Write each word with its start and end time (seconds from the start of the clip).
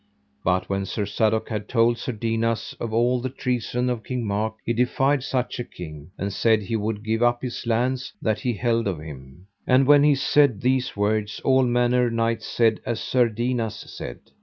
But 0.43 0.67
when 0.67 0.85
Sir 0.87 1.05
Sadok 1.05 1.49
had 1.49 1.69
told 1.69 1.99
Sir 1.99 2.11
Dinas 2.13 2.73
of 2.79 2.91
all 2.91 3.21
the 3.21 3.29
treason 3.29 3.87
of 3.87 4.03
King 4.03 4.25
Mark 4.25 4.55
he 4.65 4.73
defied 4.73 5.21
such 5.21 5.59
a 5.59 5.63
king, 5.63 6.09
and 6.17 6.33
said 6.33 6.63
he 6.63 6.75
would 6.75 7.03
give 7.03 7.21
up 7.21 7.43
his 7.43 7.67
lands 7.67 8.11
that 8.19 8.39
he 8.39 8.53
held 8.53 8.87
of 8.87 8.97
him. 8.99 9.45
And 9.67 9.85
when 9.85 10.01
he 10.01 10.15
said 10.15 10.61
these 10.61 10.97
words 10.97 11.39
all 11.41 11.61
manner 11.61 12.09
knights 12.09 12.47
said 12.47 12.81
as 12.83 12.99
Sir 12.99 13.29
Dinas 13.29 13.75
said. 13.95 14.21